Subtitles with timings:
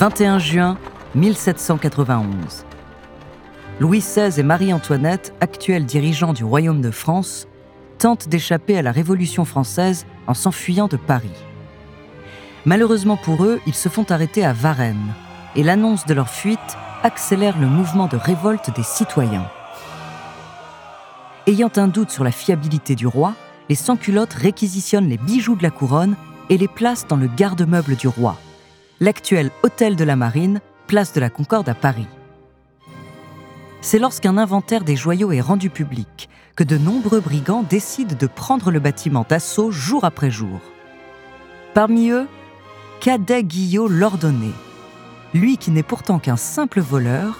[0.00, 0.78] 21 juin
[1.14, 2.64] 1791.
[3.80, 7.48] Louis XVI et Marie-Antoinette, actuels dirigeants du Royaume de France,
[7.98, 11.28] tentent d'échapper à la Révolution française en s'enfuyant de Paris.
[12.64, 15.12] Malheureusement pour eux, ils se font arrêter à Varennes,
[15.56, 19.48] et l'annonce de leur fuite accélère le mouvement de révolte des citoyens.
[21.46, 23.34] Ayant un doute sur la fiabilité du roi,
[23.68, 26.16] les sans-culottes réquisitionnent les bijoux de la couronne
[26.48, 28.36] et les placent dans le garde-meuble du roi
[29.00, 32.06] l'actuel Hôtel de la Marine, place de la Concorde à Paris.
[33.80, 38.70] C'est lorsqu'un inventaire des joyaux est rendu public que de nombreux brigands décident de prendre
[38.70, 40.60] le bâtiment d'assaut jour après jour.
[41.72, 42.28] Parmi eux,
[43.00, 44.52] Cadet Guillot l'ordonné.
[45.32, 47.38] Lui qui n'est pourtant qu'un simple voleur,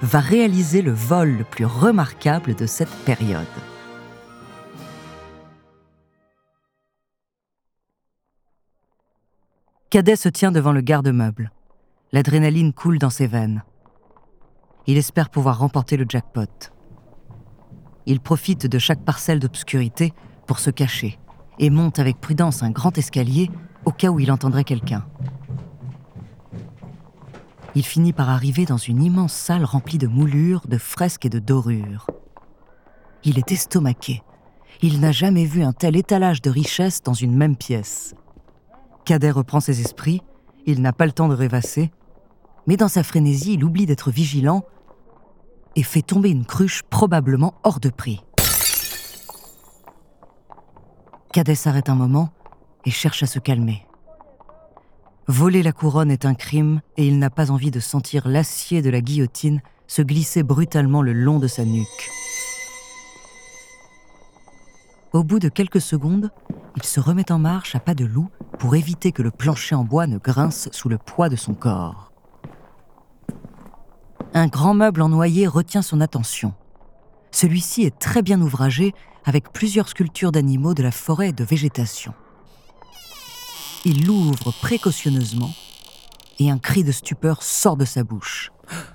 [0.00, 3.44] va réaliser le vol le plus remarquable de cette période.
[9.90, 11.50] Cadet se tient devant le garde-meuble.
[12.12, 13.62] L'adrénaline coule dans ses veines.
[14.86, 16.70] Il espère pouvoir remporter le jackpot.
[18.06, 20.14] Il profite de chaque parcelle d'obscurité
[20.46, 21.18] pour se cacher
[21.58, 23.50] et monte avec prudence un grand escalier
[23.84, 25.04] au cas où il entendrait quelqu'un.
[27.78, 31.38] Il finit par arriver dans une immense salle remplie de moulures, de fresques et de
[31.38, 32.08] dorures.
[33.22, 34.24] Il est estomaqué.
[34.82, 38.16] Il n'a jamais vu un tel étalage de richesse dans une même pièce.
[39.04, 40.22] Cadet reprend ses esprits,
[40.66, 41.92] il n'a pas le temps de rêvasser,
[42.66, 44.64] mais dans sa frénésie, il oublie d'être vigilant
[45.76, 48.24] et fait tomber une cruche probablement hors de prix.
[51.32, 52.30] Cadet s'arrête un moment
[52.84, 53.87] et cherche à se calmer.
[55.28, 58.88] Voler la couronne est un crime et il n'a pas envie de sentir l'acier de
[58.88, 62.10] la guillotine se glisser brutalement le long de sa nuque.
[65.12, 66.30] Au bout de quelques secondes,
[66.76, 69.84] il se remet en marche à pas de loup pour éviter que le plancher en
[69.84, 72.10] bois ne grince sous le poids de son corps.
[74.32, 76.54] Un grand meuble en noyer retient son attention.
[77.32, 78.94] Celui-ci est très bien ouvragé
[79.26, 82.14] avec plusieurs sculptures d'animaux de la forêt et de végétation.
[83.90, 85.54] Il l'ouvre précautionneusement
[86.38, 88.52] et un cri de stupeur sort de sa bouche.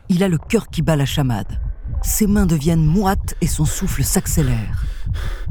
[0.08, 1.60] Il a le cœur qui bat la chamade.
[2.04, 4.86] Ses mains deviennent moites et son souffle s'accélère.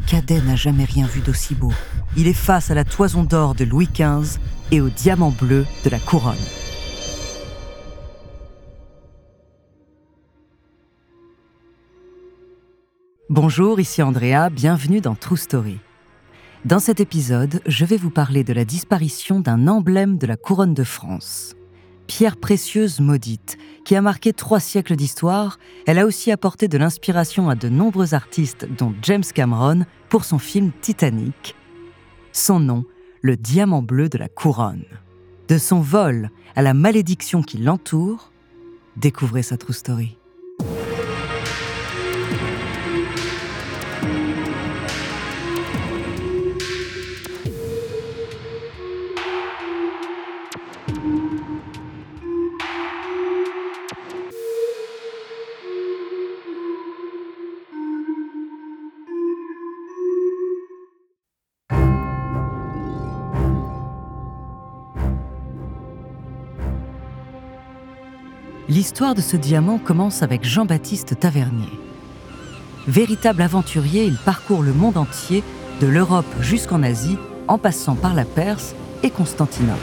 [0.07, 1.73] Cadet n'a jamais rien vu d'aussi beau.
[2.17, 4.39] Il est face à la toison d'or de Louis XV
[4.71, 6.37] et au diamant bleu de la couronne.
[13.29, 15.81] Bonjour, ici Andrea, bienvenue dans True Story.
[16.65, 20.75] Dans cet épisode, je vais vous parler de la disparition d'un emblème de la couronne
[20.75, 21.57] de France.
[22.07, 25.59] Pierre précieuse maudite, qui a marqué trois siècles d'histoire,
[25.89, 30.39] elle a aussi apporté de l'inspiration à de nombreux artistes, dont James Cameron, pour son
[30.39, 31.57] film Titanic.
[32.33, 32.85] Son nom,
[33.23, 34.85] le diamant bleu de la couronne.
[35.49, 38.31] De son vol à la malédiction qui l'entoure,
[38.97, 40.17] découvrez sa true story.
[68.69, 71.69] L'histoire de ce diamant commence avec Jean-Baptiste Tavernier.
[72.87, 75.43] Véritable aventurier, il parcourt le monde entier,
[75.81, 77.19] de l'Europe jusqu'en Asie,
[77.49, 79.81] en passant par la Perse et Constantinople.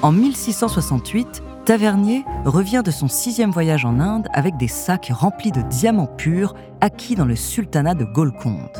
[0.00, 5.60] En 1668, Tavernier revient de son sixième voyage en Inde avec des sacs remplis de
[5.60, 8.70] diamants purs acquis dans le sultanat de Golconde.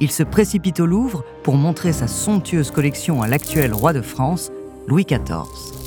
[0.00, 4.50] Il se précipite au Louvre pour montrer sa somptueuse collection à l'actuel roi de France,
[4.88, 5.83] Louis XIV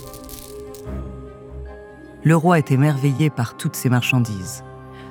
[2.28, 4.66] le roi est émerveillé par toutes ces marchandises.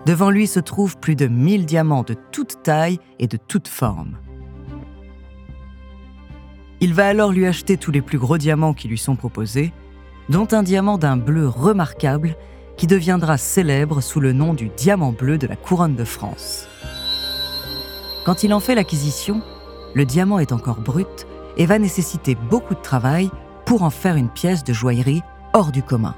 [0.05, 4.19] Devant lui se trouvent plus de 1000 diamants de toute taille et de toute forme.
[6.81, 9.73] Il va alors lui acheter tous les plus gros diamants qui lui sont proposés,
[10.29, 12.37] dont un diamant d'un bleu remarquable
[12.77, 16.69] qui deviendra célèbre sous le nom du diamant bleu de la couronne de France.
[18.27, 19.41] Quand il en fait l'acquisition,
[19.95, 21.27] le diamant est encore brut
[21.57, 23.31] et va nécessiter beaucoup de travail
[23.65, 25.23] pour en faire une pièce de joaillerie
[25.55, 26.15] hors du commun.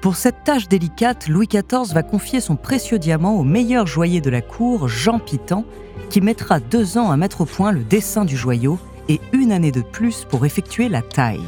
[0.00, 4.30] Pour cette tâche délicate, Louis XIV va confier son précieux diamant au meilleur joaillier de
[4.30, 5.64] la cour, Jean Pitan,
[6.10, 8.78] qui mettra deux ans à mettre au point le dessin du joyau
[9.08, 11.46] et une année de plus pour effectuer la taille.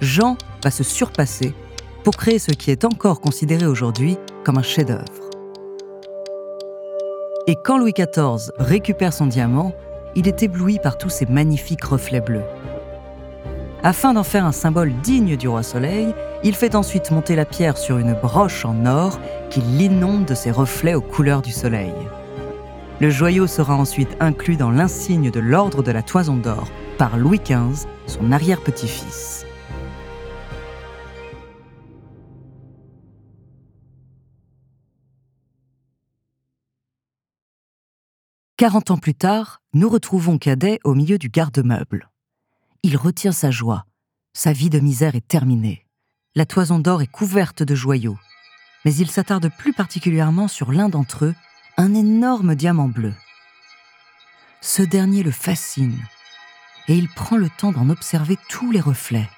[0.00, 1.54] Jean va se surpasser
[2.04, 5.28] pour créer ce qui est encore considéré aujourd'hui comme un chef-d'œuvre.
[7.46, 9.72] Et quand Louis XIV récupère son diamant,
[10.14, 12.44] il est ébloui par tous ces magnifiques reflets bleus.
[13.84, 17.78] Afin d'en faire un symbole digne du roi Soleil, il fait ensuite monter la pierre
[17.78, 19.20] sur une broche en or
[19.50, 21.94] qui l'inonde de ses reflets aux couleurs du soleil.
[23.00, 27.38] Le joyau sera ensuite inclus dans l'insigne de l'ordre de la Toison d'Or par Louis
[27.38, 29.46] XV, son arrière-petit-fils.
[38.56, 42.10] Quarante ans plus tard, nous retrouvons Cadet au milieu du garde-meuble
[42.82, 43.84] il retient sa joie.
[44.34, 45.86] Sa vie de misère est terminée.
[46.34, 48.18] La toison d'or est couverte de joyaux.
[48.84, 51.34] Mais il s'attarde plus particulièrement sur l'un d'entre eux,
[51.76, 53.14] un énorme diamant bleu.
[54.60, 55.98] Ce dernier le fascine,
[56.86, 59.28] et il prend le temps d'en observer tous les reflets.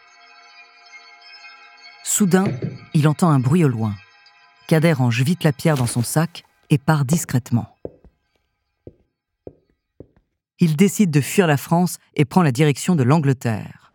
[2.04, 2.44] Soudain,
[2.94, 3.94] il entend un bruit au loin.
[4.68, 7.79] Kader range vite la pierre dans son sac et part discrètement
[10.60, 13.92] il décide de fuir la France et prend la direction de l'Angleterre.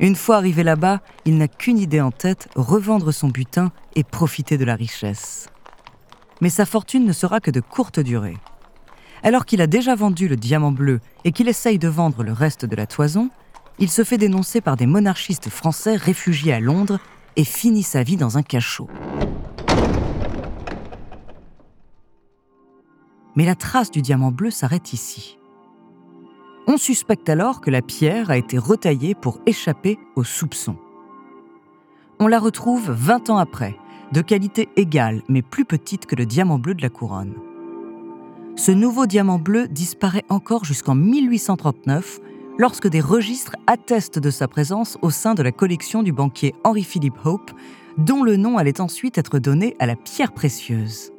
[0.00, 4.58] Une fois arrivé là-bas, il n'a qu'une idée en tête, revendre son butin et profiter
[4.58, 5.48] de la richesse.
[6.40, 8.36] Mais sa fortune ne sera que de courte durée.
[9.22, 12.66] Alors qu'il a déjà vendu le diamant bleu et qu'il essaye de vendre le reste
[12.66, 13.30] de la toison,
[13.78, 16.98] il se fait dénoncer par des monarchistes français réfugiés à Londres
[17.36, 18.88] et finit sa vie dans un cachot.
[23.36, 25.38] Mais la trace du diamant bleu s'arrête ici.
[26.66, 30.76] On suspecte alors que la pierre a été retaillée pour échapper aux soupçons.
[32.20, 33.76] On la retrouve 20 ans après,
[34.12, 37.34] de qualité égale mais plus petite que le diamant bleu de la couronne.
[38.56, 42.20] Ce nouveau diamant bleu disparaît encore jusqu'en 1839
[42.58, 46.84] lorsque des registres attestent de sa présence au sein de la collection du banquier Henry
[46.84, 47.50] Philip Hope,
[47.98, 51.12] dont le nom allait ensuite être donné à la pierre précieuse.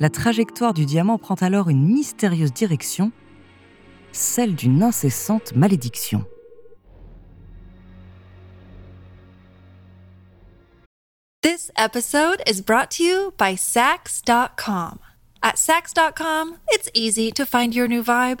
[0.00, 3.12] La trajectoire du diamant prend alors une mystérieuse direction,
[4.12, 6.24] celle d'une incessante malédiction.
[11.42, 14.98] This episode is brought to you by Sax.com.
[15.42, 18.40] At Sax.com, it's easy to find your new vibe.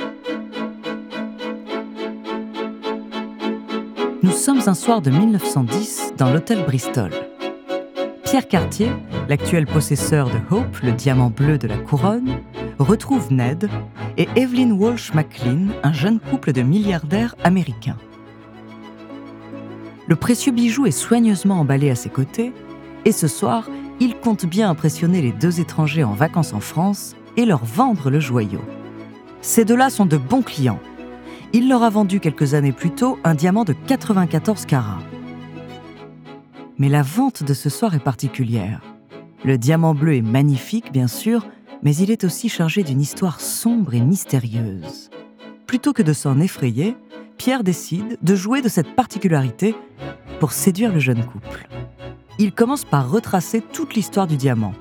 [4.31, 7.11] Nous sommes un soir de 1910 dans l'hôtel Bristol.
[8.23, 8.89] Pierre Cartier,
[9.27, 12.39] l'actuel possesseur de Hope, le diamant bleu de la couronne,
[12.79, 13.69] retrouve Ned
[14.15, 17.97] et Evelyn Walsh McLean, un jeune couple de milliardaires américains.
[20.07, 22.53] Le précieux bijou est soigneusement emballé à ses côtés,
[23.03, 23.69] et ce soir,
[23.99, 28.21] il compte bien impressionner les deux étrangers en vacances en France et leur vendre le
[28.21, 28.61] joyau.
[29.41, 30.79] Ces deux-là sont de bons clients
[31.53, 35.01] il leur a vendu quelques années plus tôt un diamant de 94 carats.
[36.77, 38.81] Mais la vente de ce soir est particulière.
[39.43, 41.45] Le diamant bleu est magnifique, bien sûr,
[41.83, 45.09] mais il est aussi chargé d'une histoire sombre et mystérieuse.
[45.67, 46.95] Plutôt que de s'en effrayer,
[47.37, 49.75] Pierre décide de jouer de cette particularité
[50.39, 51.67] pour séduire le jeune couple.
[52.39, 54.73] Il commence par retracer toute l'histoire du diamant,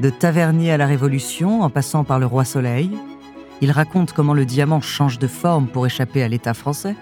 [0.00, 2.90] de Tavernier à la Révolution en passant par le Roi Soleil,
[3.60, 6.94] il raconte comment le diamant change de forme pour échapper à l'État français,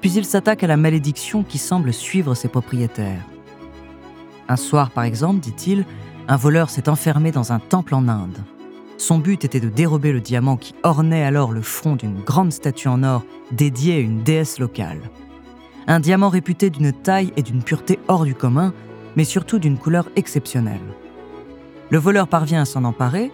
[0.00, 3.24] puis il s'attaque à la malédiction qui semble suivre ses propriétaires.
[4.48, 5.84] Un soir, par exemple, dit-il,
[6.28, 8.38] un voleur s'est enfermé dans un temple en Inde.
[8.96, 12.88] Son but était de dérober le diamant qui ornait alors le front d'une grande statue
[12.88, 15.00] en or dédiée à une déesse locale.
[15.86, 18.72] Un diamant réputé d'une taille et d'une pureté hors du commun,
[19.16, 20.80] mais surtout d'une couleur exceptionnelle.
[21.90, 23.30] Le voleur parvient à s'en emparer,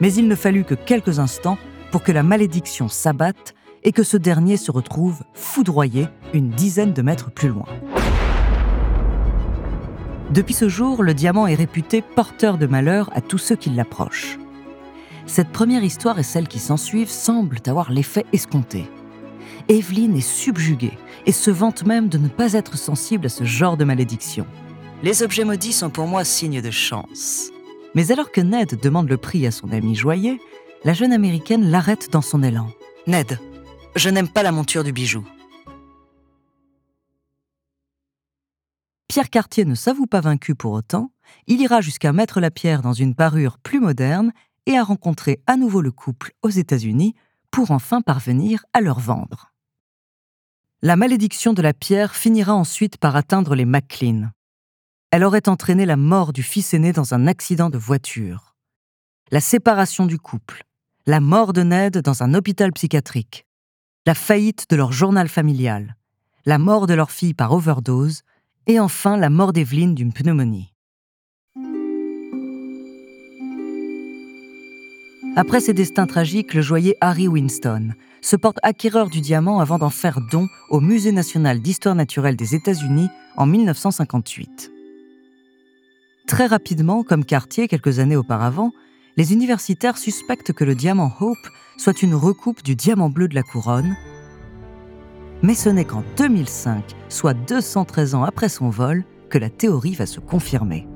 [0.00, 1.58] mais il ne fallut que quelques instants
[1.96, 7.00] pour que la malédiction s'abatte et que ce dernier se retrouve foudroyé une dizaine de
[7.00, 7.64] mètres plus loin.
[10.30, 14.36] Depuis ce jour, le diamant est réputé porteur de malheur à tous ceux qui l'approchent.
[15.24, 18.84] Cette première histoire et celles qui s'ensuivent semblent avoir l'effet escompté.
[19.70, 23.78] Evelyn est subjuguée et se vante même de ne pas être sensible à ce genre
[23.78, 24.46] de malédiction.
[25.02, 27.52] Les objets maudits sont pour moi signe de chance.
[27.94, 30.36] Mais alors que Ned demande le prix à son ami joyeux,
[30.86, 32.70] la jeune américaine l'arrête dans son élan.
[33.08, 33.40] Ned,
[33.96, 35.26] je n'aime pas la monture du bijou.
[39.08, 41.10] Pierre Cartier ne s'avoue pas vaincu pour autant,
[41.48, 44.32] il ira jusqu'à mettre la pierre dans une parure plus moderne
[44.66, 47.16] et à rencontrer à nouveau le couple aux États-Unis
[47.50, 49.52] pour enfin parvenir à leur vendre.
[50.82, 54.30] La malédiction de la pierre finira ensuite par atteindre les MacLean.
[55.10, 58.54] Elle aurait entraîné la mort du fils aîné dans un accident de voiture,
[59.32, 60.65] la séparation du couple,
[61.08, 63.46] la mort de Ned dans un hôpital psychiatrique,
[64.06, 65.96] la faillite de leur journal familial,
[66.44, 68.22] la mort de leur fille par overdose
[68.66, 70.74] et enfin la mort d'Evelyn d'une pneumonie.
[75.36, 79.90] Après ces destins tragiques, le joaillier Harry Winston se porte acquéreur du diamant avant d'en
[79.90, 84.72] faire don au Musée national d'histoire naturelle des États-Unis en 1958.
[86.26, 88.72] Très rapidement, comme Cartier quelques années auparavant,
[89.16, 93.42] les universitaires suspectent que le diamant Hope soit une recoupe du diamant bleu de la
[93.42, 93.96] couronne.
[95.42, 100.06] Mais ce n'est qu'en 2005, soit 213 ans après son vol, que la théorie va
[100.06, 100.86] se confirmer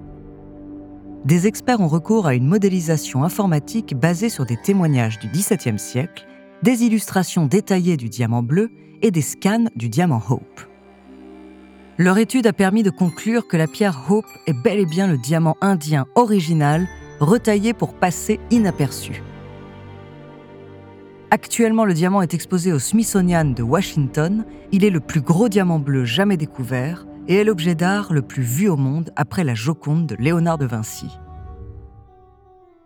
[1.25, 6.27] des experts ont recours à une modélisation informatique basée sur des témoignages du XVIIe siècle,
[6.62, 8.71] des illustrations détaillées du diamant bleu
[9.03, 10.61] et des scans du diamant Hope.
[11.99, 15.19] Leur étude a permis de conclure que la pierre Hope est bel et bien le
[15.19, 16.87] diamant indien original,
[17.21, 19.23] retaillé pour passer inaperçu.
[21.31, 24.45] Actuellement, le diamant est exposé au Smithsonian de Washington.
[24.73, 28.43] Il est le plus gros diamant bleu jamais découvert et est l'objet d'art le plus
[28.43, 31.07] vu au monde après la Joconde de Léonard de Vinci.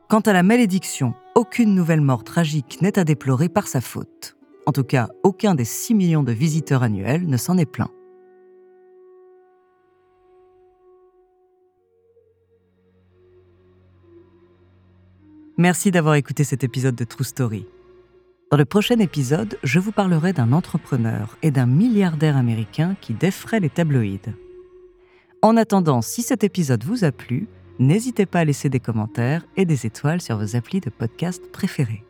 [0.08, 4.36] Quant à la malédiction, aucune nouvelle mort tragique n'est à déplorer par sa faute.
[4.66, 7.90] En tout cas, aucun des 6 millions de visiteurs annuels ne s'en est plaint.
[15.56, 17.64] Merci d'avoir écouté cet épisode de True Story.
[18.50, 23.60] Dans le prochain épisode, je vous parlerai d'un entrepreneur et d'un milliardaire américain qui défraie
[23.60, 24.34] les tabloïds.
[25.42, 27.46] En attendant, si cet épisode vous a plu,
[27.78, 32.04] n'hésitez pas à laisser des commentaires et des étoiles sur vos applis de podcast préférés.